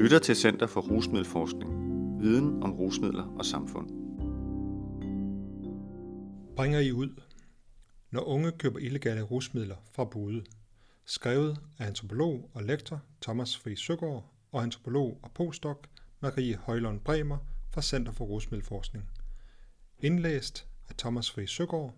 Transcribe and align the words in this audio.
lytter 0.00 0.18
til 0.18 0.36
Center 0.36 0.66
for 0.66 0.80
Rusmiddelforskning. 0.80 1.70
Viden 2.20 2.62
om 2.62 2.72
rusmidler 2.72 3.24
og 3.38 3.44
samfund. 3.44 3.88
Bringer 6.56 6.78
I 6.78 6.92
ud, 6.92 7.20
når 8.10 8.20
unge 8.20 8.52
køber 8.52 8.78
illegale 8.78 9.22
rusmidler 9.22 9.76
fra 9.92 10.04
bude. 10.04 10.44
Skrevet 11.04 11.58
af 11.78 11.86
antropolog 11.86 12.50
og 12.54 12.62
lektor 12.62 13.02
Thomas 13.22 13.56
Fri 13.56 13.76
Søgaard 13.76 14.32
og 14.52 14.62
antropolog 14.62 15.18
og 15.22 15.30
postdoc 15.32 15.78
Marie 16.20 16.56
Højlund 16.56 17.00
Bremer 17.00 17.38
fra 17.70 17.82
Center 17.82 18.12
for 18.12 18.24
Rusmiddelforskning. 18.24 19.10
Indlæst 19.98 20.66
af 20.88 20.94
Thomas 20.94 21.30
Fri 21.30 21.46
Søgaard. 21.46 21.94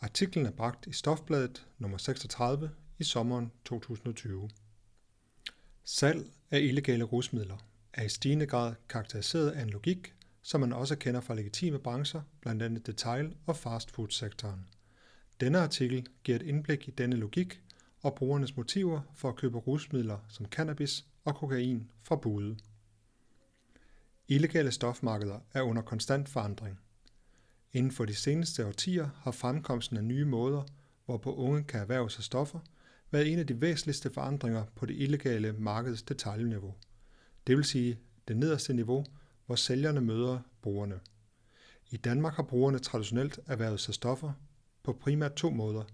Artiklen 0.00 0.46
er 0.46 0.52
bragt 0.52 0.86
i 0.86 0.92
Stofbladet 0.92 1.66
nummer 1.78 1.98
36 1.98 2.70
i 2.98 3.04
sommeren 3.04 3.52
2020. 3.64 4.50
Salg 5.84 6.30
af 6.54 6.60
illegale 6.60 7.04
rusmidler 7.04 7.66
er 7.92 8.02
i 8.02 8.08
stigende 8.08 8.46
grad 8.46 8.74
karakteriseret 8.88 9.50
af 9.50 9.62
en 9.62 9.70
logik, 9.70 10.14
som 10.42 10.60
man 10.60 10.72
også 10.72 10.96
kender 10.96 11.20
fra 11.20 11.34
legitime 11.34 11.78
brancher, 11.78 12.22
blandt 12.40 12.62
andet 12.62 12.86
detail- 12.86 13.36
og 13.46 13.56
fastfood-sektoren. 13.56 14.66
Denne 15.40 15.58
artikel 15.58 16.06
giver 16.24 16.36
et 16.36 16.42
indblik 16.42 16.88
i 16.88 16.90
denne 16.90 17.16
logik 17.16 17.60
og 18.02 18.14
brugernes 18.14 18.56
motiver 18.56 19.00
for 19.14 19.28
at 19.28 19.36
købe 19.36 19.58
rusmidler 19.58 20.18
som 20.28 20.46
cannabis 20.46 21.06
og 21.24 21.36
kokain 21.36 21.90
fra 22.02 22.16
bude. 22.16 22.56
Illegale 24.28 24.70
stofmarkeder 24.70 25.38
er 25.52 25.62
under 25.62 25.82
konstant 25.82 26.28
forandring. 26.28 26.80
Inden 27.72 27.92
for 27.92 28.04
de 28.04 28.14
seneste 28.14 28.66
årtier 28.66 29.08
har 29.16 29.30
fremkomsten 29.30 29.96
af 29.96 30.04
nye 30.04 30.24
måder, 30.24 30.62
hvorpå 31.04 31.34
unge 31.34 31.64
kan 31.64 31.80
erhverve 31.80 32.10
sig 32.10 32.24
stoffer, 32.24 32.58
været 33.14 33.32
en 33.32 33.38
af 33.38 33.46
de 33.46 33.60
væsentligste 33.60 34.10
forandringer 34.10 34.64
på 34.76 34.86
det 34.86 34.96
illegale 34.96 35.52
markeds 35.52 36.02
detaljniveau. 36.02 36.74
Det 37.46 37.56
vil 37.56 37.64
sige 37.64 37.98
det 38.28 38.36
nederste 38.36 38.74
niveau, 38.74 39.04
hvor 39.46 39.54
sælgerne 39.54 40.00
møder 40.00 40.38
brugerne. 40.62 41.00
I 41.90 41.96
Danmark 41.96 42.34
har 42.34 42.42
brugerne 42.42 42.78
traditionelt 42.78 43.40
erhvervet 43.46 43.80
sig 43.80 43.94
stoffer 43.94 44.32
på 44.82 44.92
primært 44.92 45.34
to 45.34 45.50
måder. 45.50 45.84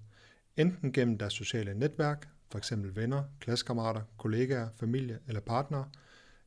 Enten 0.56 0.92
gennem 0.92 1.18
deres 1.18 1.32
sociale 1.32 1.74
netværk, 1.74 2.28
f.eks. 2.52 2.72
venner, 2.76 3.24
klassekammerater, 3.40 4.02
kollegaer, 4.18 4.68
familie 4.76 5.18
eller 5.28 5.40
partnere, 5.40 5.88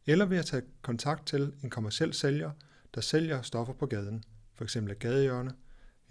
eller 0.05 0.25
ved 0.25 0.37
at 0.37 0.45
tage 0.45 0.63
kontakt 0.81 1.27
til 1.27 1.53
en 1.63 1.69
kommersiel 1.69 2.13
sælger, 2.13 2.51
der 2.95 3.01
sælger 3.01 3.41
stoffer 3.41 3.73
på 3.73 3.85
gaden, 3.85 4.23
f.eks. 4.55 4.75
et 4.75 4.99
gadehjørne, 4.99 5.53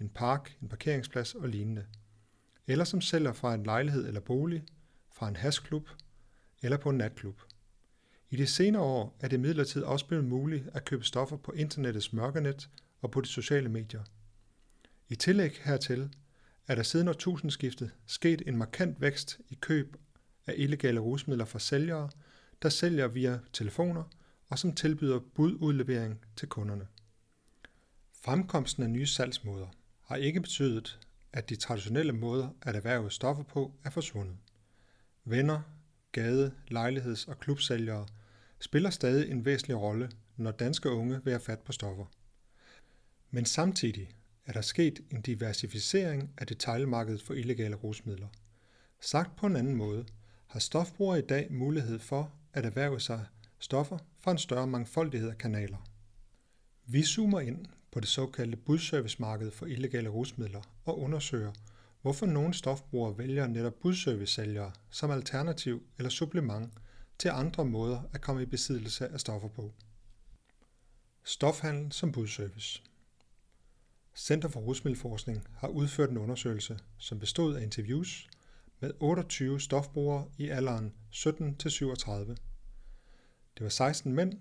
en 0.01 0.09
park, 0.09 0.57
en 0.61 0.69
parkeringsplads 0.69 1.35
og 1.35 1.49
lignende. 1.49 1.85
Eller 2.67 2.85
som 2.85 3.01
sælger 3.01 3.33
fra 3.33 3.53
en 3.53 3.63
lejlighed 3.63 4.07
eller 4.07 4.21
bolig, 4.21 4.63
fra 5.11 5.27
en 5.27 5.35
hasklub 5.35 5.89
eller 6.61 6.77
på 6.77 6.89
en 6.89 6.97
natklub. 6.97 7.41
I 8.29 8.35
de 8.35 8.47
senere 8.47 8.81
år 8.81 9.17
er 9.19 9.27
det 9.27 9.39
midlertid 9.39 9.83
også 9.83 10.07
blevet 10.07 10.25
muligt 10.25 10.69
at 10.73 10.85
købe 10.85 11.03
stoffer 11.03 11.37
på 11.37 11.51
internettets 11.51 12.13
mørkernet 12.13 12.69
og 13.01 13.11
på 13.11 13.21
de 13.21 13.27
sociale 13.27 13.69
medier. 13.69 14.03
I 15.09 15.15
tillæg 15.15 15.59
hertil 15.63 16.09
er 16.67 16.75
der 16.75 16.83
siden 16.83 17.07
årtusindskiftet 17.07 17.91
sket 18.05 18.41
en 18.47 18.57
markant 18.57 19.01
vækst 19.01 19.39
i 19.49 19.55
køb 19.55 19.95
af 20.47 20.53
illegale 20.57 20.99
rusmidler 20.99 21.45
fra 21.45 21.59
sælgere, 21.59 22.09
der 22.61 22.69
sælger 22.69 23.07
via 23.07 23.39
telefoner 23.53 24.03
og 24.49 24.59
som 24.59 24.75
tilbyder 24.75 25.19
bududlevering 25.19 26.25
til 26.35 26.47
kunderne. 26.47 26.87
Fremkomsten 28.23 28.83
af 28.83 28.89
nye 28.89 29.05
salgsmåder 29.05 29.67
har 30.01 30.15
ikke 30.15 30.41
betydet, 30.41 30.99
at 31.33 31.49
de 31.49 31.55
traditionelle 31.55 32.13
måder 32.13 32.49
at 32.61 32.75
erhverve 32.75 33.11
stoffer 33.11 33.43
på 33.43 33.73
er 33.83 33.89
forsvundet. 33.89 34.37
Venner, 35.25 35.61
gade, 36.11 36.53
lejligheds- 36.71 37.27
og 37.27 37.39
klubsælgere 37.39 38.07
spiller 38.59 38.89
stadig 38.89 39.31
en 39.31 39.45
væsentlig 39.45 39.77
rolle, 39.77 40.11
når 40.37 40.51
danske 40.51 40.89
unge 40.89 41.23
vil 41.23 41.33
have 41.33 41.39
fat 41.39 41.59
på 41.59 41.71
stoffer. 41.71 42.05
Men 43.31 43.45
samtidig 43.45 44.09
er 44.45 44.53
der 44.53 44.61
sket 44.61 44.99
en 45.11 45.21
diversificering 45.21 46.29
af 46.37 46.47
detaljmarkedet 46.47 47.21
for 47.21 47.33
illegale 47.33 47.75
rusmidler. 47.75 48.27
Sagt 49.01 49.35
på 49.35 49.45
en 49.45 49.55
anden 49.55 49.75
måde, 49.75 50.05
har 50.47 50.59
stofbrugere 50.59 51.19
i 51.19 51.21
dag 51.21 51.51
mulighed 51.51 51.99
for 51.99 52.31
at 52.53 52.65
erhverve 52.65 52.99
sig 52.99 53.25
stoffer 53.59 53.97
fra 54.19 54.31
en 54.31 54.37
større 54.37 54.67
mangfoldighed 54.67 55.29
af 55.29 55.37
kanaler. 55.37 55.89
Vi 56.85 57.03
zoomer 57.03 57.39
ind 57.39 57.65
på 57.93 57.99
det 57.99 58.09
såkaldte 58.09 58.57
budservicemarked 58.57 59.51
for 59.51 59.65
illegale 59.65 60.09
rusmidler 60.09 60.61
og 60.85 60.99
undersøger, 60.99 61.51
hvorfor 62.01 62.25
nogle 62.25 62.53
stofbrugere 62.53 63.17
vælger 63.17 63.47
netop 63.47 63.73
budservice-sælgere 63.73 64.71
som 64.89 65.11
alternativ 65.11 65.83
eller 65.97 66.09
supplement 66.09 66.73
til 67.19 67.29
andre 67.29 67.65
måder 67.65 68.01
at 68.13 68.21
komme 68.21 68.41
i 68.41 68.45
besiddelse 68.45 69.07
af 69.07 69.19
stoffer 69.19 69.47
på. 69.47 69.73
Stofhandel 71.23 71.91
som 71.91 72.11
budservice 72.11 72.83
Center 74.15 74.49
for 74.49 74.59
Rusmiddelforskning 74.59 75.47
har 75.57 75.67
udført 75.67 76.09
en 76.09 76.17
undersøgelse, 76.17 76.79
som 76.97 77.19
bestod 77.19 77.55
af 77.55 77.63
interviews 77.63 78.29
med 78.79 78.91
28 78.99 79.59
stofbrugere 79.61 80.27
i 80.37 80.49
alderen 80.49 80.93
17 81.09 81.55
til 81.55 81.71
37. 81.71 82.37
Det 83.57 83.63
var 83.63 83.69
16 83.69 84.13
mænd 84.13 84.33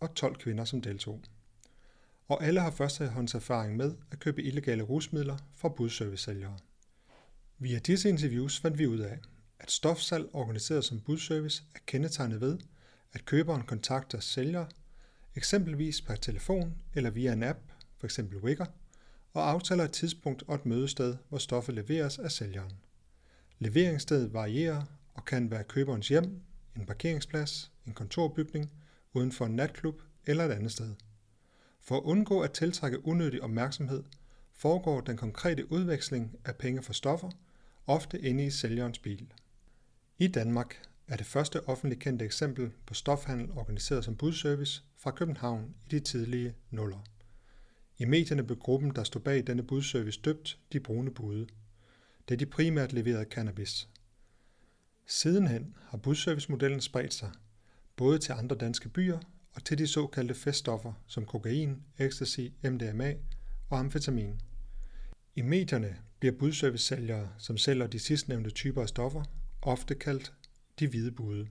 og 0.00 0.14
12 0.14 0.36
kvinder, 0.36 0.64
som 0.64 0.80
deltog. 0.80 1.22
Og 2.30 2.44
alle 2.44 2.60
har 2.60 2.70
førstehåndserfaring 2.70 3.76
med 3.76 3.94
at 4.10 4.18
købe 4.18 4.42
illegale 4.42 4.82
rusmidler 4.82 5.36
fra 5.54 5.68
budservice-sælgere. 5.68 6.58
Via 7.58 7.78
disse 7.78 8.08
interviews 8.08 8.60
fandt 8.60 8.78
vi 8.78 8.86
ud 8.86 8.98
af, 8.98 9.18
at 9.60 9.70
stofsalg 9.70 10.28
organiseret 10.32 10.84
som 10.84 11.00
budservice 11.00 11.62
er 11.74 11.78
kendetegnet 11.86 12.40
ved, 12.40 12.58
at 13.12 13.24
køberen 13.24 13.62
kontakter 13.62 14.20
sælger, 14.20 14.66
eksempelvis 15.34 16.02
per 16.02 16.14
telefon 16.14 16.74
eller 16.94 17.10
via 17.10 17.32
en 17.32 17.42
app, 17.42 17.58
f.eks. 18.00 18.20
Wicker, 18.20 18.66
og 19.32 19.50
aftaler 19.50 19.84
et 19.84 19.92
tidspunkt 19.92 20.42
og 20.46 20.54
et 20.54 20.66
mødested, 20.66 21.16
hvor 21.28 21.38
stoffet 21.38 21.74
leveres 21.74 22.18
af 22.18 22.32
sælgeren. 22.32 22.72
Leveringsstedet 23.58 24.32
varierer 24.32 24.82
og 25.14 25.24
kan 25.24 25.50
være 25.50 25.64
køberens 25.64 26.08
hjem, 26.08 26.42
en 26.76 26.86
parkeringsplads, 26.86 27.72
en 27.86 27.92
kontorbygning, 27.92 28.70
uden 29.12 29.32
for 29.32 29.46
en 29.46 29.56
natklub 29.56 30.02
eller 30.26 30.44
et 30.44 30.52
andet 30.52 30.72
sted. 30.72 30.94
For 31.80 31.96
at 31.96 32.02
undgå 32.02 32.40
at 32.40 32.52
tiltrække 32.52 33.06
unødig 33.06 33.42
opmærksomhed, 33.42 34.02
foregår 34.52 35.00
den 35.00 35.16
konkrete 35.16 35.72
udveksling 35.72 36.36
af 36.44 36.56
penge 36.56 36.82
for 36.82 36.92
stoffer 36.92 37.30
ofte 37.86 38.20
inde 38.20 38.46
i 38.46 38.50
sælgerens 38.50 38.98
bil. 38.98 39.32
I 40.18 40.28
Danmark 40.28 40.82
er 41.08 41.16
det 41.16 41.26
første 41.26 41.68
offentligt 41.68 42.00
kendte 42.00 42.24
eksempel 42.24 42.72
på 42.86 42.94
stofhandel 42.94 43.50
organiseret 43.50 44.04
som 44.04 44.16
budservice 44.16 44.82
fra 44.96 45.10
København 45.10 45.74
i 45.84 45.88
de 45.90 46.00
tidlige 46.00 46.54
nuller. 46.70 47.04
I 47.98 48.04
medierne 48.04 48.44
blev 48.44 48.58
gruppen, 48.58 48.90
der 48.90 49.04
stod 49.04 49.20
bag 49.20 49.46
denne 49.46 49.62
budservice, 49.62 50.20
døbt 50.20 50.58
De 50.72 50.80
Brune 50.80 51.10
Bude, 51.10 51.46
da 52.28 52.34
de 52.34 52.46
primært 52.46 52.92
leverede 52.92 53.26
cannabis. 53.30 53.88
Sidenhen 55.06 55.76
har 55.84 55.98
budservice-modellen 55.98 56.80
spredt 56.80 57.14
sig, 57.14 57.30
både 57.96 58.18
til 58.18 58.32
andre 58.32 58.56
danske 58.56 58.88
byer 58.88 59.18
og 59.54 59.64
til 59.64 59.78
de 59.78 59.86
såkaldte 59.86 60.34
feststoffer 60.34 60.92
som 61.06 61.26
kokain, 61.26 61.82
ecstasy, 61.98 62.40
MDMA 62.64 63.14
og 63.68 63.78
amfetamin. 63.78 64.40
I 65.36 65.42
medierne 65.42 65.96
bliver 66.18 66.34
budservice-sælgere, 66.38 67.28
som 67.38 67.56
sælger 67.56 67.86
de 67.86 67.98
sidstnævnte 67.98 68.50
typer 68.50 68.82
af 68.82 68.88
stoffer, 68.88 69.24
ofte 69.62 69.94
kaldt 69.94 70.32
de 70.78 70.88
hvide 70.88 71.12
bude. 71.12 71.48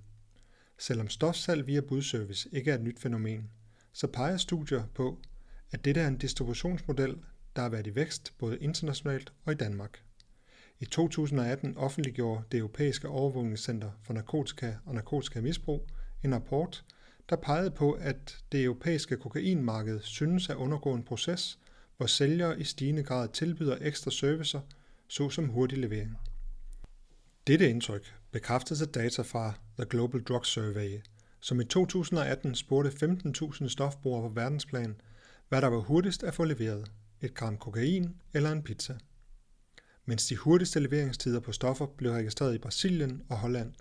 Selvom 0.77 1.09
stofsalg 1.09 1.67
via 1.67 1.81
budservice 1.81 2.49
ikke 2.51 2.71
er 2.71 2.75
et 2.75 2.81
nyt 2.81 2.99
fænomen, 2.99 3.49
så 3.93 4.07
peger 4.07 4.37
studier 4.37 4.83
på, 4.95 5.19
at 5.71 5.85
dette 5.85 6.01
er 6.01 6.07
en 6.07 6.17
distributionsmodel, 6.17 7.17
der 7.55 7.61
har 7.61 7.69
været 7.69 7.87
i 7.87 7.95
vækst 7.95 8.33
både 8.37 8.57
internationalt 8.57 9.33
og 9.45 9.53
i 9.53 9.55
Danmark. 9.55 10.03
I 10.79 10.85
2018 10.85 11.77
offentliggjorde 11.77 12.43
det 12.51 12.57
europæiske 12.57 13.07
overvågningscenter 13.07 13.91
for 14.03 14.13
narkotika 14.13 14.75
og 14.85 14.95
narkotika 14.95 15.41
misbrug 15.41 15.87
en 16.23 16.35
rapport, 16.35 16.85
der 17.29 17.35
pegede 17.35 17.71
på, 17.71 17.91
at 17.91 18.37
det 18.51 18.63
europæiske 18.63 19.17
kokainmarked 19.17 19.99
synes 20.01 20.49
at 20.49 20.55
undergå 20.55 20.93
en 20.93 21.03
proces, 21.03 21.59
hvor 21.97 22.05
sælgere 22.05 22.59
i 22.59 22.63
stigende 22.63 23.03
grad 23.03 23.29
tilbyder 23.29 23.77
ekstra 23.81 24.11
servicer, 24.11 24.61
såsom 25.07 25.47
hurtig 25.47 25.77
levering. 25.77 26.17
Dette 27.47 27.69
indtryk 27.69 28.13
bekræftes 28.31 28.81
af 28.81 28.87
data 28.87 29.21
fra 29.21 29.53
The 29.77 29.85
Global 29.85 30.21
Drug 30.21 30.45
Survey, 30.45 30.99
som 31.39 31.61
i 31.61 31.65
2018 31.65 32.55
spurgte 32.55 33.05
15.000 33.05 33.67
stofbrugere 33.67 34.29
på 34.29 34.33
verdensplan, 34.35 35.01
hvad 35.49 35.61
der 35.61 35.67
var 35.67 35.79
hurtigst 35.79 36.23
at 36.23 36.33
få 36.33 36.43
leveret, 36.43 36.91
et 37.21 37.33
gram 37.33 37.57
kokain 37.57 38.15
eller 38.33 38.51
en 38.51 38.63
pizza. 38.63 38.97
Mens 40.05 40.25
de 40.25 40.35
hurtigste 40.35 40.79
leveringstider 40.79 41.39
på 41.39 41.51
stoffer 41.51 41.85
blev 41.85 42.11
registreret 42.11 42.55
i 42.55 42.57
Brasilien 42.57 43.21
og 43.29 43.37
Holland, 43.37 43.73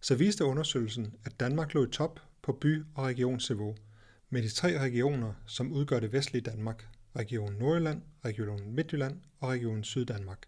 så 0.00 0.14
viste 0.14 0.44
undersøgelsen, 0.44 1.14
at 1.24 1.40
Danmark 1.40 1.74
lå 1.74 1.84
i 1.84 1.90
top 1.90 2.20
på 2.42 2.52
by- 2.52 2.84
og 2.94 3.04
regionsniveau, 3.04 3.76
med 4.30 4.42
de 4.42 4.48
tre 4.48 4.78
regioner, 4.78 5.32
som 5.46 5.72
udgør 5.72 6.00
det 6.00 6.12
vestlige 6.12 6.42
Danmark, 6.42 6.88
Region 7.16 7.52
Nordjylland, 7.52 8.02
Region 8.24 8.74
Midtjylland 8.74 9.20
og 9.38 9.48
Region 9.48 9.84
Syddanmark. 9.84 10.46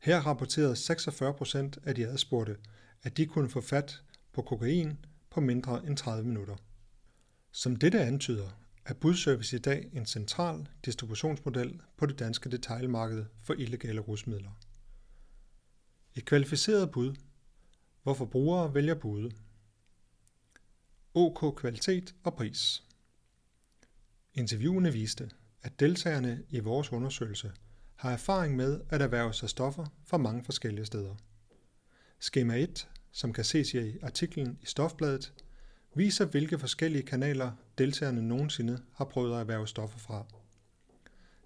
Her 0.00 0.20
rapporterede 0.20 0.76
46 0.76 1.34
procent 1.34 1.78
af 1.84 1.94
de 1.94 2.06
adspurgte, 2.06 2.56
at 3.02 3.16
de 3.16 3.26
kunne 3.26 3.48
få 3.48 3.60
fat 3.60 4.02
på 4.32 4.42
kokain 4.42 4.98
på 5.30 5.40
mindre 5.40 5.86
end 5.86 5.96
30 5.96 6.28
minutter. 6.28 6.56
Som 7.52 7.76
dette 7.76 8.00
antyder, 8.00 8.48
er 8.84 8.94
budservice 8.94 9.56
i 9.56 9.58
dag 9.58 9.90
en 9.92 10.06
central 10.06 10.68
distributionsmodel 10.84 11.80
på 11.96 12.06
det 12.06 12.18
danske 12.18 12.50
detailmarked 12.50 13.24
for 13.42 13.54
illegale 13.54 14.00
rusmidler. 14.00 14.50
Et 16.14 16.24
kvalificeret 16.24 16.90
bud, 16.90 17.14
hvor 18.02 18.14
forbrugere 18.14 18.74
vælger 18.74 18.94
bude. 18.94 19.30
OK 21.14 21.56
kvalitet 21.56 22.14
og 22.24 22.34
pris. 22.34 22.82
Interviewene 24.34 24.92
viste, 24.92 25.30
at 25.62 25.80
deltagerne 25.80 26.42
i 26.50 26.58
vores 26.58 26.92
undersøgelse 26.92 27.52
har 27.96 28.10
erfaring 28.10 28.56
med 28.56 28.80
at 28.88 29.02
erhverve 29.02 29.32
sig 29.32 29.48
stoffer 29.48 29.86
fra 30.04 30.16
mange 30.16 30.44
forskellige 30.44 30.84
steder. 30.84 31.14
Skema 32.18 32.62
1, 32.62 32.88
som 33.10 33.32
kan 33.32 33.44
ses 33.44 33.74
i 33.74 33.98
artiklen 34.02 34.58
i 34.62 34.66
Stofbladet, 34.66 35.32
viser 35.94 36.24
hvilke 36.24 36.58
forskellige 36.58 37.02
kanaler 37.02 37.52
deltagerne 37.78 38.22
nogensinde 38.22 38.82
har 38.94 39.04
prøvet 39.04 39.34
at 39.34 39.40
erhverve 39.40 39.68
stoffer 39.68 39.98
fra. 39.98 40.26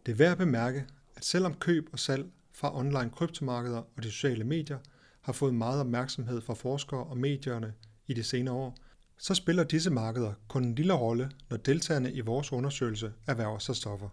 Det 0.07 0.13
er 0.13 0.17
værd 0.17 0.33
at 0.33 0.39
bemærke, 0.39 0.87
at 1.17 1.25
selvom 1.25 1.55
køb 1.55 1.89
og 1.93 1.99
salg 1.99 2.27
fra 2.53 2.79
online 2.79 3.11
kryptomarkeder 3.11 3.83
og 3.97 4.03
de 4.03 4.11
sociale 4.11 4.45
medier 4.45 4.79
har 5.21 5.33
fået 5.33 5.55
meget 5.55 5.81
opmærksomhed 5.81 6.41
fra 6.41 6.55
forskere 6.55 7.05
og 7.05 7.19
medierne 7.19 7.75
i 8.07 8.15
de 8.15 8.23
senere 8.23 8.55
år, 8.55 8.77
så 9.19 9.35
spiller 9.35 9.65
disse 9.65 9.91
markeder 9.91 10.33
kun 10.49 10.65
en 10.65 10.75
lille 10.75 10.93
rolle, 10.93 11.31
når 11.51 11.57
deltagerne 11.57 12.13
i 12.13 12.21
vores 12.21 12.53
undersøgelse 12.53 13.13
erhverver 13.27 13.59
sig 13.59 13.77
stoffer. 13.77 14.09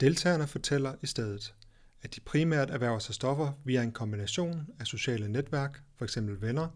Deltagerne 0.00 0.46
fortæller 0.46 0.94
i 1.02 1.06
stedet, 1.06 1.54
at 2.02 2.14
de 2.14 2.20
primært 2.20 2.70
erhverver 2.70 2.98
sig 2.98 3.14
stoffer 3.14 3.52
via 3.64 3.82
en 3.82 3.92
kombination 3.92 4.66
af 4.80 4.86
sociale 4.86 5.28
netværk, 5.28 5.82
f.eks. 5.98 6.18
venner, 6.20 6.68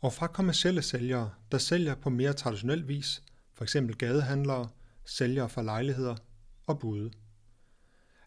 og 0.00 0.12
fra 0.12 0.26
kommercielle 0.26 0.82
sælgere, 0.82 1.30
der 1.52 1.58
sælger 1.58 1.94
på 1.94 2.10
mere 2.10 2.32
traditionel 2.32 2.88
vis, 2.88 3.22
f.eks. 3.54 3.76
gadehandlere, 3.98 4.68
sælgere 5.04 5.48
fra 5.48 5.62
lejligheder 5.62 6.16
og 6.66 6.78
bude. 6.78 7.10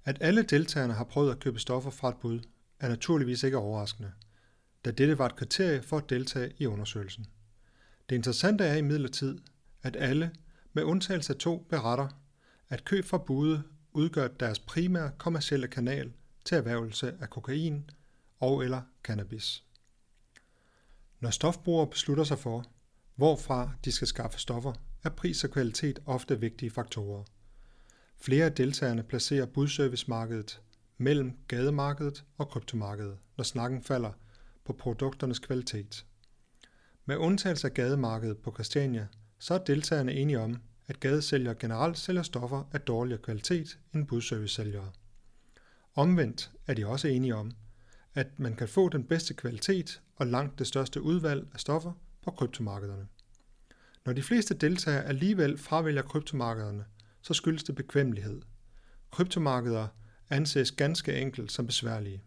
At 0.05 0.17
alle 0.21 0.41
deltagerne 0.41 0.93
har 0.93 1.03
prøvet 1.03 1.31
at 1.31 1.39
købe 1.39 1.59
stoffer 1.59 1.91
fra 1.91 2.09
et 2.09 2.17
bud, 2.21 2.39
er 2.79 2.89
naturligvis 2.89 3.43
ikke 3.43 3.57
overraskende, 3.57 4.11
da 4.85 4.91
dette 4.91 5.17
var 5.17 5.25
et 5.25 5.35
kriterie 5.35 5.81
for 5.81 5.97
at 5.97 6.09
deltage 6.09 6.53
i 6.57 6.65
undersøgelsen. 6.65 7.25
Det 8.09 8.15
interessante 8.15 8.63
er 8.63 8.75
imidlertid, 8.75 9.37
at 9.83 9.95
alle, 9.95 10.31
med 10.73 10.83
undtagelse 10.83 11.33
af 11.33 11.39
to, 11.39 11.65
beretter, 11.69 12.07
at 12.69 12.85
køb 12.85 13.05
fra 13.05 13.17
bude 13.17 13.63
udgør 13.93 14.27
deres 14.27 14.59
primære 14.59 15.11
kommercielle 15.17 15.67
kanal 15.67 16.13
til 16.45 16.57
erhvervelse 16.57 17.17
af 17.21 17.29
kokain 17.29 17.89
og 18.39 18.63
eller 18.63 18.81
cannabis. 19.03 19.63
Når 21.19 21.29
stofbrugere 21.29 21.87
beslutter 21.87 22.23
sig 22.23 22.39
for, 22.39 22.65
hvorfra 23.15 23.71
de 23.85 23.91
skal 23.91 24.07
skaffe 24.07 24.39
stoffer, 24.39 24.73
er 25.03 25.09
pris 25.09 25.43
og 25.43 25.49
kvalitet 25.49 25.99
ofte 26.05 26.39
vigtige 26.39 26.69
faktorer. 26.69 27.23
Flere 28.17 28.45
af 28.45 28.53
deltagerne 28.53 29.03
placerer 29.03 29.45
budservicemarkedet 29.45 30.61
mellem 30.97 31.37
gademarkedet 31.47 32.25
og 32.37 32.49
kryptomarkedet, 32.49 33.17
når 33.37 33.43
snakken 33.43 33.83
falder 33.83 34.11
på 34.65 34.73
produkternes 34.73 35.39
kvalitet. 35.39 36.05
Med 37.07 37.17
undtagelse 37.17 37.67
af 37.67 37.73
gademarkedet 37.73 38.37
på 38.37 38.51
Christiania, 38.53 39.07
så 39.39 39.53
er 39.53 39.57
deltagerne 39.57 40.13
enige 40.13 40.39
om, 40.39 40.61
at 40.87 40.99
gadesælgere 40.99 41.55
generelt 41.55 41.97
sælger 41.97 42.23
stoffer 42.23 42.69
af 42.73 42.81
dårligere 42.81 43.21
kvalitet 43.21 43.79
end 43.95 44.07
budservice-sælgere. 44.07 44.91
Omvendt 45.95 46.51
er 46.67 46.73
de 46.73 46.87
også 46.87 47.07
enige 47.07 47.35
om, 47.35 47.51
at 48.13 48.39
man 48.39 48.55
kan 48.55 48.67
få 48.67 48.89
den 48.89 49.03
bedste 49.03 49.33
kvalitet 49.33 50.01
og 50.15 50.27
langt 50.27 50.59
det 50.59 50.67
største 50.67 51.01
udvalg 51.01 51.47
af 51.53 51.59
stoffer 51.59 51.93
på 52.23 52.31
kryptomarkederne. 52.31 53.07
Når 54.05 54.13
de 54.13 54.23
fleste 54.23 54.53
deltagere 54.53 55.05
alligevel 55.05 55.57
fravælger 55.57 56.01
kryptomarkederne, 56.01 56.85
så 57.21 57.33
skyldes 57.33 57.63
det 57.63 57.75
bekvemmelighed. 57.75 58.41
Kryptomarkeder 59.11 59.87
anses 60.29 60.71
ganske 60.71 61.19
enkelt 61.21 61.51
som 61.51 61.67
besværlige. 61.67 62.23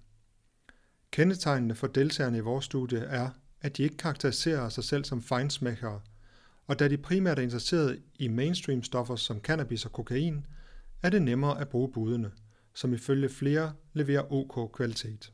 Kendetegnene 1.11 1.75
for 1.75 1.87
deltagerne 1.87 2.39
i 2.39 2.41
vores 2.41 2.65
studie 2.65 2.99
er, 2.99 3.31
at 3.61 3.77
de 3.77 3.83
ikke 3.83 3.97
karakteriserer 3.97 4.69
sig 4.69 4.85
selv 4.85 5.05
som 5.05 5.23
fejnsmækkere, 5.23 6.01
og 6.67 6.79
da 6.79 6.89
de 6.89 6.99
primært 6.99 7.39
er 7.39 7.43
interesseret 7.43 8.03
i 8.19 8.29
mainstream 8.29 8.83
stoffer 8.83 9.17
som 9.17 9.41
cannabis 9.41 9.85
og 9.85 9.93
kokain, 9.93 10.47
er 11.03 11.11
det 11.11 11.23
nemmere 11.23 11.61
at 11.61 11.69
bruge 11.69 11.93
budene, 11.93 12.31
som 12.75 12.95
ifølge 12.95 13.29
flere 13.29 13.73
leverer 13.93 14.33
OK 14.33 14.73
kvalitet. 14.73 15.33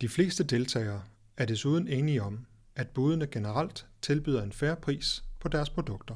De 0.00 0.08
fleste 0.08 0.44
deltagere 0.44 1.02
er 1.36 1.46
desuden 1.46 1.88
enige 1.88 2.22
om, 2.22 2.46
at 2.76 2.88
budene 2.88 3.26
generelt 3.26 3.86
tilbyder 4.02 4.42
en 4.42 4.52
færre 4.52 4.76
pris 4.76 5.24
på 5.40 5.48
deres 5.48 5.70
produkter. 5.70 6.14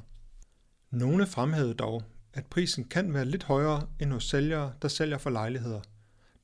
Nogle 0.91 1.27
fremhævede 1.27 1.75
dog, 1.75 2.03
at 2.33 2.47
prisen 2.47 2.85
kan 2.85 3.15
være 3.15 3.25
lidt 3.25 3.45
højere 3.45 3.89
end 4.01 4.13
hos 4.13 4.25
sælgere, 4.29 4.73
der 4.83 4.89
sælger 4.89 5.19
for 5.19 5.31
lejligheder, 5.31 5.81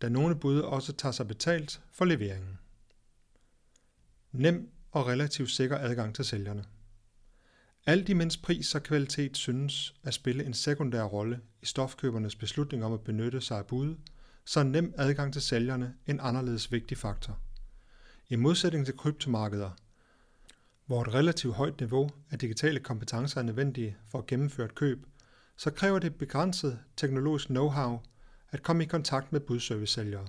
da 0.02 0.08
nogle 0.08 0.36
bud 0.36 0.60
også 0.60 0.92
tager 0.92 1.12
sig 1.12 1.28
betalt 1.28 1.80
for 1.92 2.04
leveringen. 2.04 2.58
Nem 4.32 4.70
og 4.90 5.06
relativt 5.06 5.50
sikker 5.50 5.78
adgang 5.78 6.14
til 6.14 6.24
sælgerne. 6.24 6.64
Alt 7.86 8.08
imens 8.08 8.36
pris 8.36 8.74
og 8.74 8.82
kvalitet 8.82 9.36
synes 9.36 9.94
at 10.02 10.14
spille 10.14 10.44
en 10.44 10.54
sekundær 10.54 11.02
rolle 11.02 11.40
i 11.62 11.66
stofkøbernes 11.66 12.36
beslutning 12.36 12.84
om 12.84 12.92
at 12.92 13.00
benytte 13.00 13.40
sig 13.40 13.58
af 13.58 13.66
bud, 13.66 13.96
så 14.44 14.60
er 14.60 14.64
nem 14.64 14.94
adgang 14.96 15.32
til 15.32 15.42
sælgerne 15.42 15.94
en 16.06 16.20
anderledes 16.20 16.72
vigtig 16.72 16.98
faktor. 16.98 17.38
I 18.28 18.36
modsætning 18.36 18.86
til 18.86 18.96
kryptomarkeder, 18.96 19.70
hvor 20.86 21.02
et 21.02 21.14
relativt 21.14 21.54
højt 21.54 21.80
niveau 21.80 22.10
af 22.30 22.38
digitale 22.38 22.80
kompetencer 22.80 23.40
er 23.40 23.44
nødvendige 23.44 23.96
for 24.08 24.18
at 24.18 24.26
gennemføre 24.26 24.66
et 24.66 24.74
køb, 24.74 25.06
så 25.56 25.70
kræver 25.70 25.98
det 25.98 26.14
begrænset 26.14 26.78
teknologisk 26.96 27.50
know-how 27.50 27.98
at 28.50 28.62
komme 28.62 28.82
i 28.82 28.86
kontakt 28.86 29.32
med 29.32 29.40
budservice-sælgere. 29.40 30.26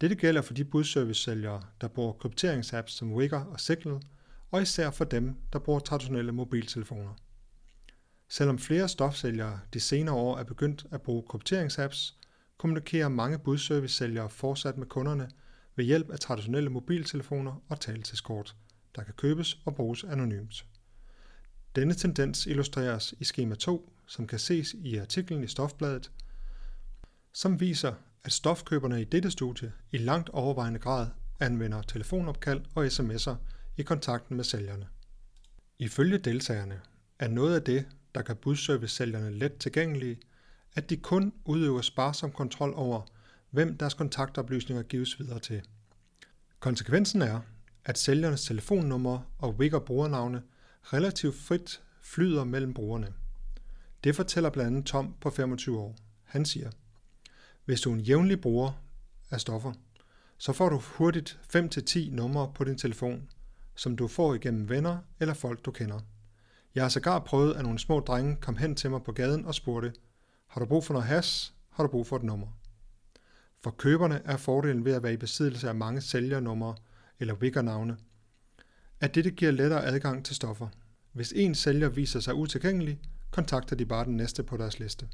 Dette 0.00 0.16
gælder 0.16 0.42
for 0.42 0.54
de 0.54 0.64
budservice-sælgere, 0.64 1.62
der 1.80 1.88
bruger 1.88 2.12
krypteringsapps 2.12 2.92
som 2.92 3.12
Wigger 3.12 3.44
og 3.44 3.60
Signal, 3.60 4.02
og 4.50 4.62
især 4.62 4.90
for 4.90 5.04
dem, 5.04 5.36
der 5.52 5.58
bruger 5.58 5.80
traditionelle 5.80 6.32
mobiltelefoner. 6.32 7.14
Selvom 8.28 8.58
flere 8.58 8.88
stofsælgere 8.88 9.60
de 9.74 9.80
senere 9.80 10.14
år 10.14 10.38
er 10.38 10.44
begyndt 10.44 10.86
at 10.90 11.02
bruge 11.02 11.22
krypteringsapps, 11.28 12.16
kommunikerer 12.58 13.08
mange 13.08 13.38
budservice-sælgere 13.38 14.30
fortsat 14.30 14.78
med 14.78 14.86
kunderne 14.86 15.30
ved 15.76 15.84
hjælp 15.84 16.10
af 16.10 16.18
traditionelle 16.18 16.70
mobiltelefoner 16.70 17.62
og 17.68 17.80
taletiskort, 17.80 18.56
der 18.96 19.02
kan 19.02 19.14
købes 19.14 19.58
og 19.64 19.74
bruges 19.74 20.04
anonymt. 20.04 20.66
Denne 21.76 21.94
tendens 21.94 22.46
illustreres 22.46 23.14
i 23.18 23.24
skema 23.24 23.54
2, 23.54 23.92
som 24.06 24.26
kan 24.26 24.38
ses 24.38 24.74
i 24.74 24.96
artiklen 24.96 25.44
i 25.44 25.46
Stofbladet, 25.46 26.10
som 27.32 27.60
viser, 27.60 27.94
at 28.24 28.32
stofkøberne 28.32 29.00
i 29.00 29.04
dette 29.04 29.30
studie 29.30 29.72
i 29.92 29.98
langt 29.98 30.28
overvejende 30.28 30.78
grad 30.78 31.06
anvender 31.40 31.82
telefonopkald 31.82 32.60
og 32.74 32.86
sms'er 32.86 33.34
i 33.76 33.82
kontakten 33.82 34.36
med 34.36 34.44
sælgerne. 34.44 34.86
Ifølge 35.78 36.18
deltagerne 36.18 36.80
er 37.18 37.28
noget 37.28 37.54
af 37.54 37.62
det, 37.62 37.86
der 38.14 38.22
kan 38.22 38.36
budservice-sælgerne 38.36 39.30
let 39.30 39.56
tilgængelige, 39.56 40.18
at 40.74 40.90
de 40.90 40.96
kun 40.96 41.32
udøver 41.44 41.80
sparsom 41.80 42.32
kontrol 42.32 42.72
over, 42.76 43.02
hvem 43.50 43.76
deres 43.76 43.94
kontaktoplysninger 43.94 44.82
gives 44.82 45.18
videre 45.18 45.38
til. 45.38 45.62
Konsekvensen 46.60 47.22
er, 47.22 47.40
at 47.84 47.98
sælgernes 47.98 48.44
telefonnumre 48.44 49.24
og 49.38 49.54
Wigger 49.54 49.78
brugernavne 49.78 50.42
relativt 50.84 51.36
frit 51.36 51.82
flyder 52.00 52.44
mellem 52.44 52.74
brugerne. 52.74 53.12
Det 54.04 54.16
fortæller 54.16 54.50
blandt 54.50 54.70
andet 54.70 54.86
Tom 54.86 55.14
på 55.20 55.30
25 55.30 55.78
år. 55.78 55.96
Han 56.24 56.44
siger, 56.44 56.70
hvis 57.68 57.80
du 57.80 57.90
er 57.90 57.94
en 57.94 58.00
jævnlig 58.00 58.40
bruger 58.40 58.72
af 59.30 59.40
stoffer, 59.40 59.72
så 60.38 60.52
får 60.52 60.68
du 60.68 60.78
hurtigt 60.84 61.38
5-10 61.56 62.14
numre 62.14 62.52
på 62.54 62.64
din 62.64 62.78
telefon, 62.78 63.30
som 63.74 63.96
du 63.96 64.08
får 64.08 64.34
igennem 64.34 64.68
venner 64.68 64.98
eller 65.20 65.34
folk, 65.34 65.64
du 65.64 65.70
kender. 65.70 66.00
Jeg 66.74 66.84
har 66.84 66.88
sågar 66.88 67.18
prøvet, 67.18 67.54
at 67.54 67.62
nogle 67.62 67.78
små 67.78 68.00
drenge 68.00 68.36
kom 68.36 68.56
hen 68.56 68.74
til 68.74 68.90
mig 68.90 69.02
på 69.02 69.12
gaden 69.12 69.44
og 69.44 69.54
spurgte, 69.54 69.92
har 70.46 70.60
du 70.60 70.66
brug 70.66 70.84
for 70.84 70.94
noget 70.94 71.08
has? 71.08 71.54
Har 71.70 71.82
du 71.82 71.90
brug 71.90 72.06
for 72.06 72.16
et 72.16 72.22
nummer? 72.22 72.46
For 73.60 73.70
køberne 73.70 74.22
er 74.24 74.36
fordelen 74.36 74.84
ved 74.84 74.92
at 74.92 75.02
være 75.02 75.12
i 75.12 75.16
besiddelse 75.16 75.68
af 75.68 75.74
mange 75.74 76.00
sælgernumre 76.00 76.74
eller 77.18 77.34
wiggernavne, 77.34 77.96
at 79.00 79.14
dette 79.14 79.30
giver 79.30 79.50
lettere 79.50 79.84
adgang 79.84 80.24
til 80.24 80.36
stoffer. 80.36 80.68
Hvis 81.12 81.32
en 81.36 81.54
sælger 81.54 81.88
viser 81.88 82.20
sig 82.20 82.34
utilgængelig, 82.34 83.00
kontakter 83.30 83.76
de 83.76 83.86
bare 83.86 84.04
den 84.04 84.16
næste 84.16 84.42
på 84.42 84.56
deres 84.56 84.78
liste. 84.78 85.08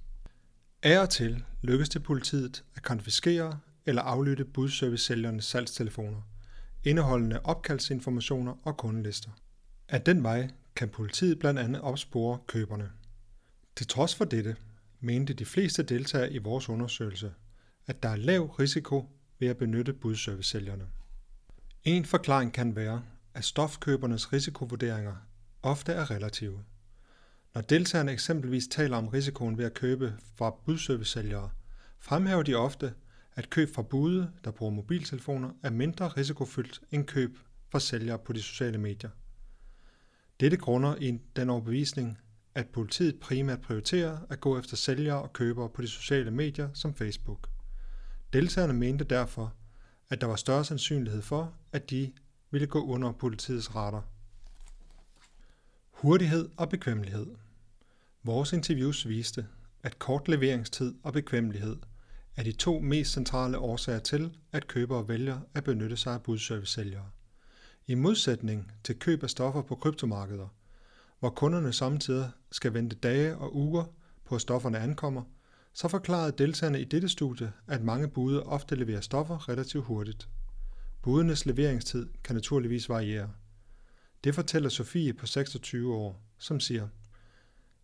Af 0.85 1.01
og 1.01 1.11
til 1.11 1.45
lykkes 1.63 1.89
det 1.89 2.03
politiet 2.03 2.65
at 2.75 2.83
konfiskere 2.83 3.59
eller 3.87 4.03
aflytte 4.03 4.45
budservice-sælgernes 4.45 5.45
salgstelefoner, 5.45 6.21
indeholdende 6.85 7.41
opkaldsinformationer 7.45 8.55
og 8.63 8.77
kundelister. 8.77 9.31
Af 9.89 10.03
den 10.03 10.23
vej 10.23 10.49
kan 10.77 10.89
politiet 10.89 11.39
blandt 11.39 11.61
andet 11.61 11.83
opspore 11.83 12.39
køberne. 12.47 12.91
Til 13.77 13.87
trods 13.87 14.15
for 14.15 14.25
dette 14.25 14.57
mente 15.01 15.35
de 15.35 15.45
fleste 15.45 15.83
deltagere 15.83 16.33
i 16.33 16.39
vores 16.39 16.69
undersøgelse, 16.69 17.33
at 17.87 18.03
der 18.03 18.09
er 18.09 18.17
lav 18.17 18.47
risiko 18.47 19.09
ved 19.39 19.49
at 19.49 19.57
benytte 19.57 19.93
budservice-sælgerne. 19.93 20.87
En 21.85 22.05
forklaring 22.05 22.53
kan 22.53 22.77
være, 22.77 23.03
at 23.35 23.45
stofkøbernes 23.45 24.33
risikovurderinger 24.33 25.15
ofte 25.63 25.93
er 25.93 26.11
relative. 26.11 26.65
Når 27.55 27.61
deltagerne 27.61 28.13
eksempelvis 28.13 28.67
taler 28.67 28.97
om 28.97 29.09
risikoen 29.09 29.59
ved 29.59 29.65
at 29.65 29.75
købe 29.75 30.15
fra 30.37 30.51
budservicesælgere, 30.65 31.51
fremhæver 31.99 32.43
de 32.43 32.55
ofte, 32.55 32.95
at 33.35 33.51
køb 33.51 33.75
fra 33.75 33.83
bude, 33.83 34.33
der 34.45 34.51
bruger 34.51 34.73
mobiltelefoner, 34.73 35.51
er 35.63 35.71
mindre 35.71 36.09
risikofyldt 36.09 36.81
end 36.91 37.07
køb 37.07 37.39
fra 37.71 37.81
sælgere 37.81 38.19
på 38.19 38.33
de 38.33 38.43
sociale 38.43 38.79
medier. 38.79 39.11
Dette 40.41 40.57
grunder 40.57 40.97
i 40.97 41.19
den 41.37 41.51
overbevisning, 41.51 42.19
at 42.55 42.69
politiet 42.69 43.21
primært 43.21 43.61
prioriterer 43.61 44.19
at 44.31 44.41
gå 44.41 44.59
efter 44.59 44.77
sælgere 44.77 45.23
og 45.23 45.33
købere 45.33 45.69
på 45.69 45.83
de 45.83 45.89
sociale 45.89 46.31
medier 46.31 46.69
som 46.73 46.95
Facebook. 46.95 47.49
Deltagerne 48.33 48.73
mente 48.73 49.05
derfor, 49.05 49.55
at 50.11 50.21
der 50.21 50.27
var 50.27 50.37
større 50.37 50.65
sandsynlighed 50.65 51.23
for, 51.23 51.55
at 51.73 51.91
de 51.91 52.13
ville 52.51 52.67
gå 52.67 52.85
under 52.85 53.13
politiets 53.13 53.75
radar. 53.75 54.05
Hurtighed 55.91 56.49
og 56.57 56.69
bekvemmelighed. 56.69 57.27
Vores 58.27 58.53
interviews 58.53 59.09
viste, 59.09 59.47
at 59.83 59.99
kort 59.99 60.29
leveringstid 60.29 60.95
og 61.03 61.13
bekvemmelighed 61.13 61.77
er 62.37 62.43
de 62.43 62.53
to 62.53 62.81
mest 62.81 63.13
centrale 63.13 63.59
årsager 63.59 63.99
til, 63.99 64.37
at 64.53 64.67
købere 64.67 65.09
vælger 65.09 65.41
at 65.55 65.65
benytte 65.65 65.97
sig 65.97 66.15
af 66.15 66.23
budservice-sælgere. 66.23 67.11
I 67.87 67.95
modsætning 67.95 68.73
til 68.85 68.99
køb 68.99 69.23
af 69.23 69.31
stoffer 69.31 69.63
på 69.63 69.75
kryptomarkeder, 69.75 70.49
hvor 71.21 71.31
kunderne 71.31 71.73
samtidig 71.73 72.31
skal 72.53 72.75
vente 72.75 72.97
dage 72.97 73.37
og 73.37 73.57
uger 73.57 73.85
på, 74.25 74.35
at 74.35 74.41
stofferne 74.41 74.79
ankommer, 74.79 75.23
så 75.73 75.89
forklarede 75.89 76.35
deltagerne 76.39 76.81
i 76.81 76.85
dette 76.85 77.09
studie, 77.09 77.53
at 77.67 77.83
mange 77.83 78.09
bude 78.09 78.43
ofte 78.43 78.77
leverer 78.77 79.01
stoffer 79.01 79.49
relativt 79.49 79.85
hurtigt. 79.85 80.29
Budenes 81.03 81.47
leveringstid 81.47 82.09
kan 82.25 82.35
naturligvis 82.35 82.89
variere. 82.89 83.31
Det 84.25 84.35
fortæller 84.35 84.69
Sofie 84.69 85.13
på 85.13 85.27
26 85.27 85.95
år, 85.95 86.23
som 86.39 86.61
siger, 86.61 86.89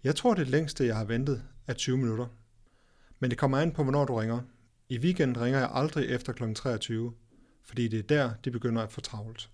jeg 0.04 0.16
tror 0.16 0.34
det 0.34 0.48
længste, 0.48 0.86
jeg 0.86 0.96
har 0.96 1.04
ventet, 1.04 1.42
er 1.66 1.74
20 1.74 1.96
minutter. 1.96 2.26
Men 3.18 3.30
det 3.30 3.38
kommer 3.38 3.58
an 3.58 3.72
på, 3.72 3.82
hvornår 3.82 4.04
du 4.04 4.14
ringer. 4.14 4.40
I 4.88 4.98
weekenden 4.98 5.42
ringer 5.42 5.58
jeg 5.58 5.70
aldrig 5.72 6.06
efter 6.06 6.32
kl. 6.32 6.54
23, 6.54 7.12
fordi 7.64 7.88
det 7.88 7.98
er 7.98 8.02
der, 8.02 8.34
de 8.44 8.50
begynder 8.50 8.82
at 8.82 8.92
få 8.92 9.00
travlt. 9.00 9.50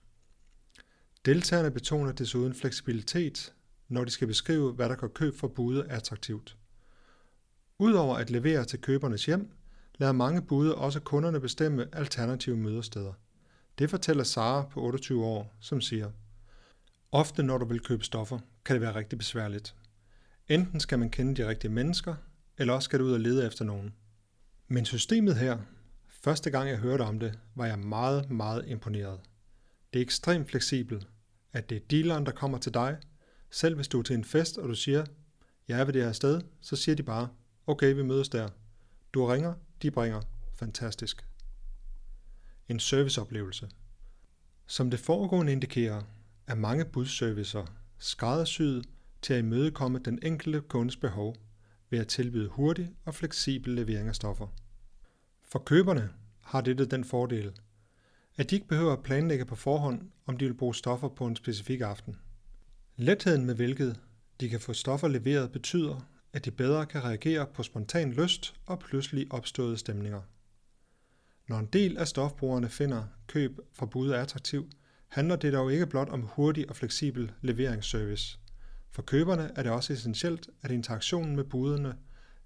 Deltagerne 1.24 1.70
betoner 1.70 2.12
desuden 2.12 2.54
fleksibilitet, 2.54 3.54
når 3.88 4.04
de 4.04 4.10
skal 4.10 4.28
beskrive, 4.28 4.72
hvad 4.72 4.88
der 4.88 4.94
gør 4.94 5.08
køb 5.08 5.34
for 5.38 5.48
budet 5.48 5.86
attraktivt. 5.88 6.56
Udover 7.78 8.16
at 8.16 8.30
levere 8.30 8.64
til 8.64 8.80
købernes 8.80 9.26
hjem, 9.26 9.50
lader 9.98 10.12
mange 10.12 10.42
bude 10.42 10.74
også 10.74 11.00
kunderne 11.00 11.40
bestemme 11.40 11.86
alternative 11.92 12.56
mødesteder. 12.56 13.12
Det 13.78 13.90
fortæller 13.90 14.24
Sara 14.24 14.62
på 14.62 14.80
28 14.80 15.24
år, 15.24 15.56
som 15.60 15.80
siger, 15.80 16.10
Ofte 17.12 17.42
når 17.42 17.58
du 17.58 17.64
vil 17.64 17.80
købe 17.80 18.04
stoffer, 18.04 18.38
kan 18.64 18.74
det 18.74 18.80
være 18.80 18.94
rigtig 18.94 19.18
besværligt. 19.18 19.75
Enten 20.48 20.80
skal 20.80 20.98
man 20.98 21.10
kende 21.10 21.42
de 21.42 21.48
rigtige 21.48 21.70
mennesker, 21.70 22.14
eller 22.58 22.74
også 22.74 22.84
skal 22.84 22.98
du 22.98 23.04
ud 23.04 23.12
og 23.12 23.20
lede 23.20 23.46
efter 23.46 23.64
nogen. 23.64 23.94
Men 24.68 24.84
systemet 24.84 25.36
her, 25.36 25.58
første 26.08 26.50
gang 26.50 26.68
jeg 26.68 26.78
hørte 26.78 27.02
om 27.02 27.18
det, 27.18 27.38
var 27.54 27.66
jeg 27.66 27.78
meget, 27.78 28.30
meget 28.30 28.64
imponeret. 28.68 29.20
Det 29.92 29.98
er 29.98 30.02
ekstremt 30.02 30.50
fleksibelt, 30.50 31.08
at 31.52 31.70
det 31.70 31.76
er 31.76 31.86
dealeren, 31.90 32.26
der 32.26 32.32
kommer 32.32 32.58
til 32.58 32.74
dig. 32.74 32.96
Selv 33.50 33.74
hvis 33.74 33.88
du 33.88 33.98
er 33.98 34.02
til 34.02 34.16
en 34.16 34.24
fest, 34.24 34.58
og 34.58 34.68
du 34.68 34.74
siger, 34.74 35.04
jeg 35.68 35.80
er 35.80 35.84
ved 35.84 35.92
det 35.92 36.04
her 36.04 36.12
sted, 36.12 36.40
så 36.60 36.76
siger 36.76 36.96
de 36.96 37.02
bare, 37.02 37.28
okay, 37.66 37.94
vi 37.94 38.02
mødes 38.02 38.28
der. 38.28 38.48
Du 39.14 39.26
ringer, 39.26 39.54
de 39.82 39.90
bringer. 39.90 40.22
Fantastisk. 40.54 41.26
En 42.68 42.80
serviceoplevelse. 42.80 43.68
Som 44.66 44.90
det 44.90 45.00
foregående 45.00 45.52
indikerer, 45.52 46.02
er 46.46 46.54
mange 46.54 46.84
budservicer 46.84 47.66
skræddersyet 47.98 48.88
til 49.26 49.34
at 49.34 49.38
imødekomme 49.38 49.98
den 49.98 50.18
enkelte 50.22 50.60
kundes 50.60 50.96
behov 50.96 51.36
ved 51.90 51.98
at 51.98 52.08
tilbyde 52.08 52.48
hurtig 52.48 52.90
og 53.04 53.14
fleksibel 53.14 53.74
levering 53.74 54.08
af 54.08 54.14
stoffer. 54.14 54.46
For 55.44 55.58
køberne 55.58 56.10
har 56.40 56.60
dette 56.60 56.86
den 56.86 57.04
fordel, 57.04 57.52
at 58.36 58.50
de 58.50 58.54
ikke 58.54 58.68
behøver 58.68 58.92
at 58.92 59.02
planlægge 59.02 59.44
på 59.44 59.54
forhånd, 59.54 60.10
om 60.26 60.36
de 60.36 60.44
vil 60.44 60.54
bruge 60.54 60.74
stoffer 60.74 61.08
på 61.08 61.26
en 61.26 61.36
specifik 61.36 61.80
aften. 61.80 62.16
Letheden 62.96 63.44
med 63.44 63.54
hvilket 63.54 64.00
de 64.40 64.48
kan 64.48 64.60
få 64.60 64.72
stoffer 64.72 65.08
leveret 65.08 65.52
betyder, 65.52 66.08
at 66.32 66.44
de 66.44 66.50
bedre 66.50 66.86
kan 66.86 67.04
reagere 67.04 67.46
på 67.46 67.62
spontan 67.62 68.12
lyst 68.12 68.54
og 68.66 68.78
pludselig 68.78 69.26
opståede 69.30 69.78
stemninger. 69.78 70.20
Når 71.48 71.58
en 71.58 71.66
del 71.66 71.98
af 71.98 72.08
stofbrugerne 72.08 72.68
finder 72.68 73.04
køb 73.26 73.60
fra 73.72 73.86
bud 73.86 74.10
attraktiv, 74.10 74.70
handler 75.08 75.36
det 75.36 75.52
dog 75.52 75.72
ikke 75.72 75.86
blot 75.86 76.08
om 76.08 76.22
hurtig 76.22 76.70
og 76.70 76.76
fleksibel 76.76 77.32
leveringsservice. 77.40 78.38
For 78.96 79.02
køberne 79.02 79.50
er 79.56 79.62
det 79.62 79.72
også 79.72 79.92
essentielt, 79.92 80.48
at 80.62 80.70
interaktionen 80.70 81.36
med 81.36 81.44
budene 81.44 81.96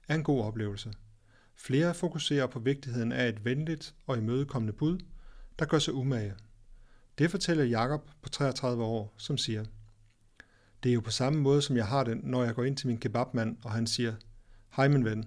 er 0.09 0.15
en 0.15 0.23
god 0.23 0.45
oplevelse. 0.45 0.93
Flere 1.57 1.95
fokuserer 1.95 2.47
på 2.47 2.59
vigtigheden 2.59 3.13
af 3.13 3.29
et 3.29 3.45
venligt 3.45 3.95
og 4.07 4.19
imødekommende 4.19 4.73
bud, 4.73 4.99
der 5.59 5.65
gør 5.65 5.79
sig 5.79 5.95
umage. 5.95 6.35
Det 7.19 7.31
fortæller 7.31 7.65
Jakob 7.65 8.11
på 8.23 8.29
33 8.29 8.85
år, 8.85 9.15
som 9.19 9.39
siger, 9.39 9.65
Det 10.83 10.91
er 10.91 10.95
jo 10.95 11.01
på 11.01 11.11
samme 11.11 11.41
måde, 11.41 11.63
som 11.63 11.77
jeg 11.77 11.87
har 11.87 12.05
det, 12.05 12.25
når 12.25 12.45
jeg 12.45 12.55
går 12.55 12.65
ind 12.65 12.77
til 12.77 12.87
min 12.87 12.99
kebabmand, 12.99 13.57
og 13.65 13.71
han 13.71 13.87
siger, 13.87 14.15
Hej 14.77 14.89
min 14.89 15.05
ven. 15.05 15.25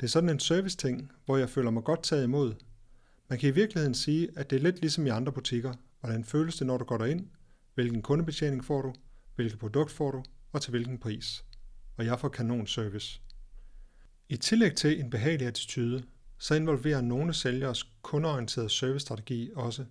Det 0.00 0.06
er 0.06 0.10
sådan 0.10 0.28
en 0.28 0.40
service-ting, 0.40 1.12
hvor 1.24 1.36
jeg 1.36 1.50
føler 1.50 1.70
mig 1.70 1.84
godt 1.84 2.02
taget 2.02 2.24
imod. 2.24 2.54
Man 3.28 3.38
kan 3.38 3.48
i 3.48 3.52
virkeligheden 3.52 3.94
sige, 3.94 4.28
at 4.36 4.50
det 4.50 4.56
er 4.56 4.62
lidt 4.62 4.80
ligesom 4.80 5.06
i 5.06 5.10
andre 5.10 5.32
butikker. 5.32 5.72
Hvordan 6.00 6.24
føles 6.24 6.56
det, 6.56 6.66
når 6.66 6.78
du 6.78 6.84
går 6.84 6.98
derind? 6.98 7.26
Hvilken 7.74 8.02
kundebetjening 8.02 8.64
får 8.64 8.82
du? 8.82 8.94
Hvilket 9.34 9.58
produkt 9.58 9.90
får 9.90 10.10
du? 10.10 10.22
Og 10.52 10.62
til 10.62 10.70
hvilken 10.70 10.98
pris? 10.98 11.44
Og 11.96 12.04
jeg 12.04 12.20
får 12.20 12.28
kanonservice. 12.28 13.20
I 14.28 14.36
tillæg 14.36 14.74
til 14.74 15.00
en 15.00 15.10
behagelig 15.10 15.46
attitude, 15.46 16.04
så 16.38 16.54
involverer 16.54 17.00
nogle 17.00 17.34
sælgers 17.34 17.84
kundeorienterede 18.02 18.70
servicestrategi 18.70 19.50
også, 19.54 19.84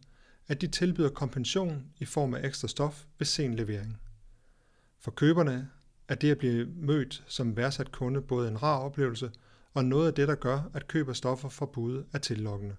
at 0.48 0.62
de 0.62 0.68
tilbyder 0.68 1.10
kompensation 1.10 1.86
i 1.98 2.06
form 2.06 2.34
af 2.34 2.48
ekstra 2.48 2.68
stof 2.68 3.06
ved 3.18 3.26
sen 3.26 3.56
levering. 3.56 3.98
For 5.00 5.12
køberne 5.12 5.70
er 6.08 6.16
det 6.16 6.32
at 6.32 6.38
blive 6.38 6.66
mødt 6.66 7.24
som 7.28 7.58
værdsat 7.58 7.92
kunde 7.92 8.22
både 8.22 8.48
en 8.48 8.64
rar 8.64 8.80
oplevelse 8.80 9.32
og 9.74 9.86
noget 9.86 10.08
af 10.08 10.14
det, 10.14 10.28
der 10.28 10.36
gør, 10.36 10.70
at 10.74 10.88
køb 10.88 11.10
af 11.10 11.16
stoffer 11.16 11.50
fra 11.50 11.66
budet 11.66 12.06
er 12.14 12.18
tillokkende. 12.18 12.76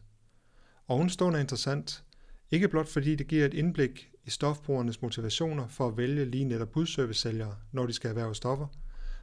Ovenstående 0.89 1.39
er 1.39 1.41
interessant, 1.41 2.05
ikke 2.51 2.69
blot 2.69 2.89
fordi 2.89 3.15
det 3.15 3.27
giver 3.27 3.47
et 3.47 3.55
indblik 3.55 4.11
i 4.25 4.31
stofbrugernes 4.31 5.03
motivationer 5.03 5.69
for 5.69 5.89
at 5.89 5.97
vælge 5.97 6.25
lige 6.25 6.45
netop 6.45 6.69
budservice-sælgere, 6.69 7.57
når 7.73 7.87
de 7.87 7.93
skal 7.93 8.09
erhverve 8.09 8.35
stoffer, 8.35 8.67